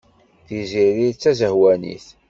[0.47, 2.05] Tiziri d tazehwanit.